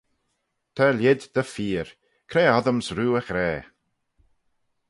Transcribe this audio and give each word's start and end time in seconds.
Ta 0.75 0.85
lhied 0.97 1.21
dy 1.33 1.43
feer, 1.53 1.87
cre 2.31 2.43
oddyms 2.57 2.87
roo 2.95 3.17
y 3.19 3.21
ghra? 3.27 3.51